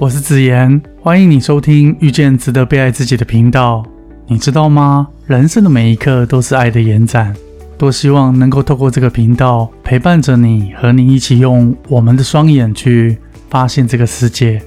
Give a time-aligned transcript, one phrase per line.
[0.00, 3.84] 我是子言，欢迎你收听遇见值得被爱自己的频道。
[4.28, 5.06] 你知道吗？
[5.26, 7.36] 人生的每一刻都是爱的延展。
[7.76, 13.18] 多希望能够透过这个频道陪伴着你，和你一起用我们的双眼去
[13.50, 14.62] 发现这个世界。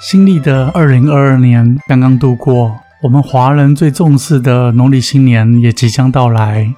[0.00, 2.74] 新历的二零二二年刚刚度过。
[3.04, 6.74] 我们华人最重视的农历新年也即将到来。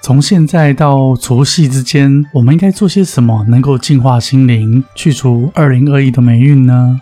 [0.00, 7.00] 从现在到除夕之间，我们应该做些什么能够净化心灵、去除二零二一的霉运呢？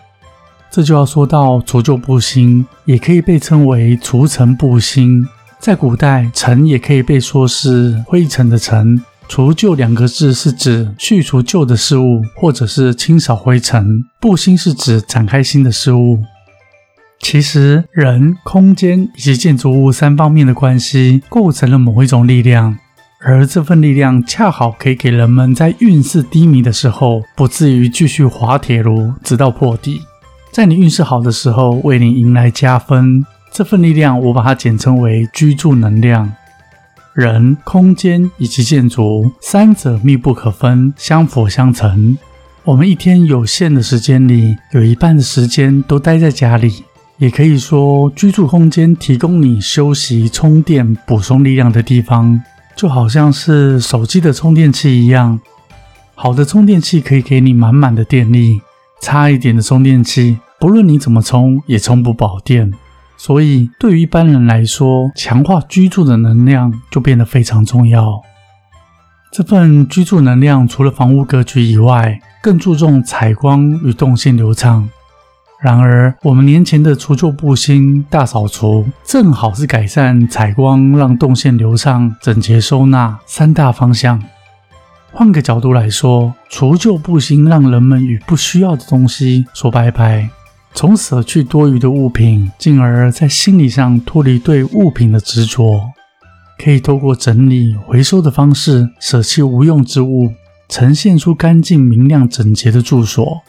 [0.71, 5.23] 这就要说到除旧布新，也可以被称为除尘布新。
[5.59, 8.99] 在古代，尘也可以被说是灰尘的尘。
[9.27, 14.03] 除旧两个字是指去除旧的事物，或者是清扫灰尘。
[14.19, 16.23] 布新是指展开新的事物。
[17.23, 22.77] 其实，人、空间以及建筑物三方面的关系构成了某一种力量，
[23.21, 30.01] 而这份力量恰好可以给人们在运势低迷的时候，不至于继续滑铁卢直到破底。
[30.51, 33.25] 在你运势好的时候，为你迎来加分。
[33.53, 36.29] 这份力量，我把它简称为居住能量。
[37.13, 42.17] 人、空间以及建筑三者密不可分，相辅相成。
[42.65, 46.83] 我们一天有限的时间里，有一半的时间都待在家里。
[47.17, 52.41] 也可以说，居住空间提供你休息、充电、补充力量的地方，
[52.75, 55.39] 就好像是手机的充电器一样。
[56.15, 58.61] 好的充电器可以给你满满的电力，
[59.01, 62.73] 差一点的充电器，不论你怎么充，也充不饱电。
[63.15, 68.21] 所以，对于一般人来说，强化居住的能量就变得非常重要。
[69.31, 74.89] 这份居住能量除了房屋格局以外，更注重采光与动线流畅。
[75.63, 84.21] 然而，我们年前的除旧布新大扫除，正好是改善采光、让动线流畅、整洁收纳三大方向。
[85.13, 90.29] 换个角度来说，除旧布新让人们与不需要的东西说拜拜，
[90.73, 95.79] 从舍去多余的物品，进而在心理上脱离对物品的执着。
[96.61, 100.33] 可以透过整理、回收的方式，舍弃无用之物，
[100.67, 103.41] 呈现出干净、明亮、整洁的住所。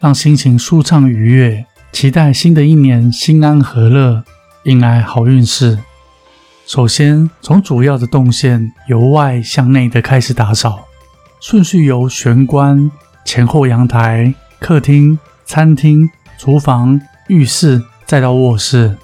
[0.00, 4.22] 让心情舒畅愉悦，期待新的一年心安和乐，
[4.62, 5.76] 迎来好运势。
[6.66, 10.84] 首先，从主要的动线由外向内的开始打扫，
[11.40, 12.88] 顺序由玄关、
[13.24, 18.96] 前后阳台、客厅、餐厅、厨房、浴室，再到卧室。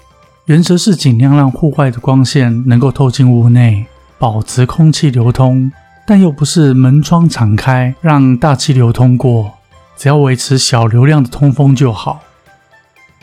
[0.45, 3.85] 原则是尽量让户外的光线能够透进屋内，
[4.17, 5.69] 保持空气流通，
[6.07, 9.54] 但又不是门窗敞开让大气流通过。
[9.97, 12.21] 只要维持小流量的通风就好。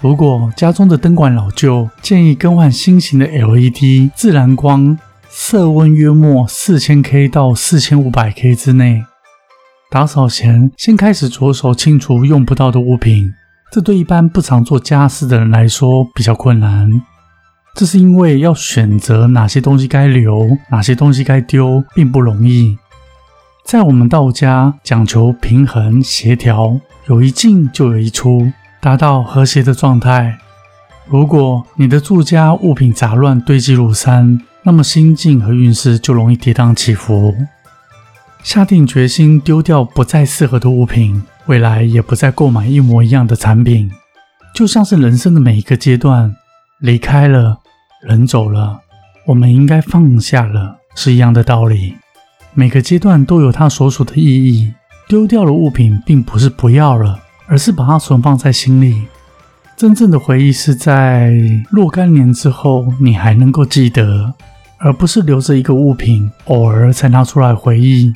[0.01, 9.05] 如果家中的灯管老旧，建议更换新型的 LED 自然光，色温约莫四千 K 到四千五百 K 之内。
[9.91, 13.33] 打扫前，先开始着手清除用不到的物品，
[13.71, 16.91] 这对一般不常做家事的人来说比较困难。
[17.75, 22.77] 这是因为要选择哪些东西该留，哪些东西该丢，并不容易。
[23.65, 30.39] 在我们道家讲求平衡协调，有一进就有一出，达到和谐的状态。
[31.07, 37.35] 如果你的住家物品杂乱堆积如山，那么心境和运势就容易跌宕起伏。
[38.43, 43.91] 下定决心丢掉不再适合的物品，未来也不再购买一模一样的产品。
[44.55, 46.37] 就像是人生的每一个阶段，
[46.81, 47.59] 离开了，
[48.03, 48.81] 人走了，
[49.29, 51.95] 我们应该放下了，是一样的道理。
[52.55, 54.73] 每个阶段都有它所属的意义。
[55.09, 59.03] 丢掉的物品并不是不要了，而是把它存放在心里。
[59.77, 61.35] 真正的回忆是在
[61.71, 64.33] 若干年之后，你还能够记得，
[64.79, 68.15] 而不是留着一个物品，偶尔才拿出来回忆。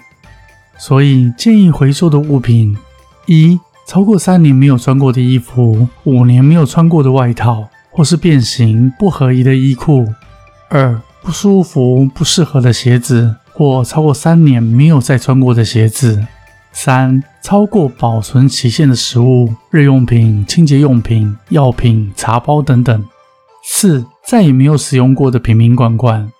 [0.78, 2.76] 所以建议回收的物品：
[3.26, 10.06] 一、超过三年没有穿过的衣服；五年没有穿过的外套，或是变形不合宜的衣裤；
[10.70, 13.34] 二、不舒服、不适合的鞋子。
[13.56, 16.26] 或超过三年没有再穿过的鞋子，
[16.72, 23.04] 三超过保存期限的食物、日用品、清洁用品、药品、茶包等等，
[23.64, 26.30] 四再也没有使用过的瓶瓶罐罐，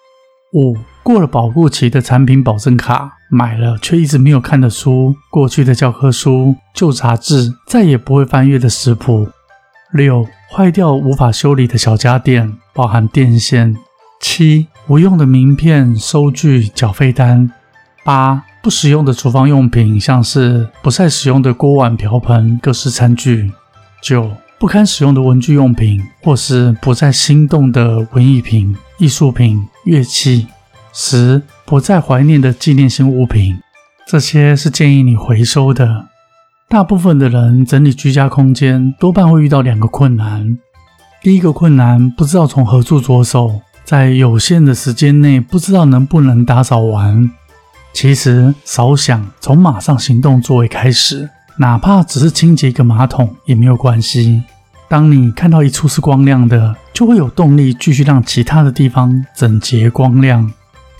[0.52, 9.26] 五过了保护期的产品保证卡，买了却一直没有看的书、过去的教科书、旧杂志，再也不会翻阅的食谱，
[9.90, 13.74] 六坏掉无法修理的小家电，包含电线。
[14.18, 17.48] 七无用的名片、收据、缴费单；
[18.04, 23.50] 八不实用的厨房用品，像是不再使用的锅碗瓢盆、各式餐具；
[24.00, 24.30] 九
[24.60, 30.46] 不堪使用的文具用品，或是不再心动的文艺品、艺术品、乐器；
[30.92, 33.58] 十、不再怀念的纪念性物品。
[34.06, 36.06] 这些是建议你回收的。
[36.68, 40.56] 大部分的人整理居家空间，多半会遇到两个困难。
[41.22, 47.30] 第一个困难，不知道从何处着手，在有限的时间内，不知道能不能打扫完。
[47.92, 54.42] 其实，少想，从马上行动作为开始，哪怕只是清洁一个马桶也没有关系。
[54.88, 60.52] 当你看到一处是光亮的，就会有动力继续让其他的地方整洁光亮。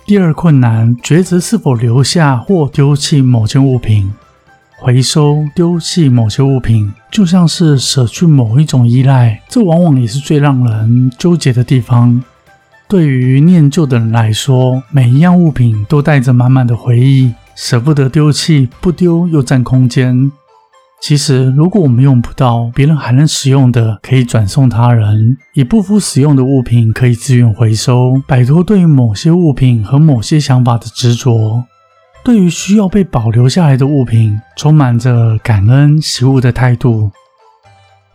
[0.06, 4.12] 第二困难，抉择是否留下或丢弃某件物品。
[4.78, 12.22] 回收、丢弃某些物品，就像是舍去某一种依赖，这往往也是最让人纠结的地方。
[12.88, 20.30] 对于念旧的人来说，每一样物品都带着满满的回忆，舍不得丢弃，不丢又占空间。
[21.02, 31.64] 其实，如果我们用不到，别人还能使用的，可以转送他人；已不敷使用的物品，可以自愿回收，摆脱对于某些物品和某些想法的执着。
[32.24, 37.10] 对于需要被保留下来的物品，充满着感恩惜物的态度。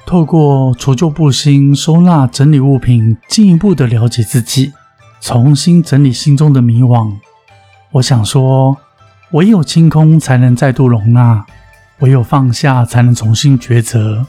[0.05, 4.73] 透过除旧布新、收纳整理物品，进一步的了解自己，
[5.21, 7.13] 重新整理心中的迷惘。
[7.91, 8.75] 我想说，
[9.31, 11.45] 唯有清空，才能再度容纳；
[11.99, 14.25] 唯有放下，才能重新抉择。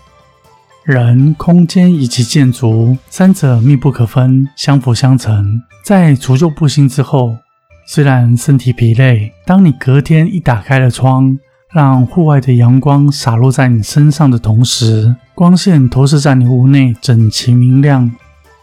[0.85, 5.63] 人、空间以及建筑三者密不可分，相辅相成。
[5.85, 7.37] 在除旧布新之后，
[7.87, 11.37] 虽然身体疲累，当你隔天一打开了窗。
[11.75, 18.09] 让户外的阳光洒落在你身上的同时，光线投射在你屋内，整齐明亮、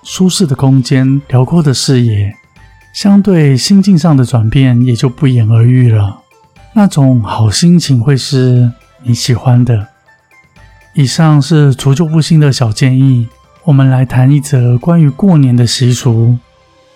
[0.01, 2.33] 舒适的空间、辽阔的视野，
[2.93, 6.21] 相对心境上的转变也就不言而喻了。
[6.71, 8.71] 那种好心情会是
[9.03, 9.89] 你喜欢的。
[10.93, 13.27] 以上是除旧布新的小建议，
[13.65, 16.37] 我们来谈一则关于过年的习俗。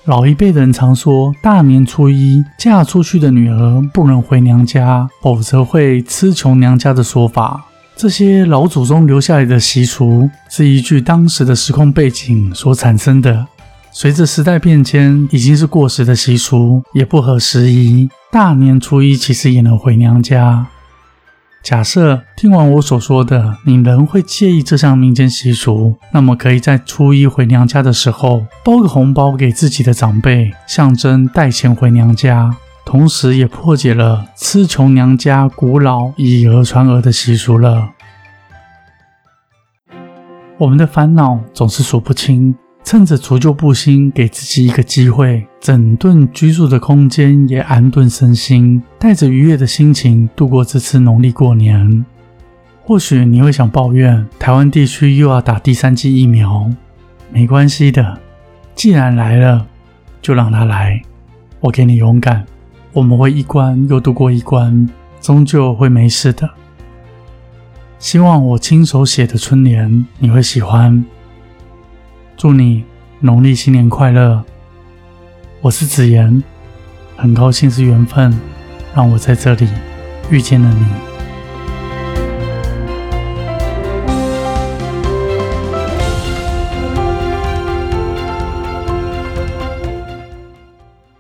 [0.06, 7.66] 老一辈的人常说，大年初一嫁出去的女儿不能回娘家，否则会吃穷娘家的说法。
[7.96, 13.46] 这些老祖宗留下来的习俗，是依据当时的时空背景所产生的。
[13.92, 18.10] 随着时代变迁，已经是过时的习俗，也不合时宜。
[18.32, 20.66] 大年初一其实也能回娘家。
[21.62, 32.54] 假设听完我所说的，你仍会介意这项民间习俗，那么可以在初一回娘家的时候包个红包给自己的长辈，象征带钱回娘家，
[32.86, 37.90] 同时也破解了吃穷娘家古老以讹传讹的习俗了。
[40.58, 42.56] 我们的烦恼总是数不清。
[42.86, 52.06] 趁着除旧布新，给自己一个机会，整顿居住的空间，也安顿身心，带着愉悦的心情度过这次农历过年。
[52.84, 56.70] 或许你会想抱怨，台湾地区又要打第三剂疫苗，
[57.32, 58.20] 没关系的，
[58.76, 59.66] 既然来了，
[60.22, 61.02] 就让它来。
[61.62, 62.46] 我给你勇敢，
[62.94, 64.88] 我们会一关又度过一关，
[65.20, 66.48] 终究会没事的。
[67.98, 71.04] 希望我亲手写的春联你会喜欢。
[72.38, 72.84] 祝你
[73.20, 74.44] 农历新年快乐！
[75.62, 76.44] 我是子言，
[77.18, 78.40] 很高兴是缘分，
[78.94, 79.68] 让我在这里
[80.30, 81.13] 遇见了你。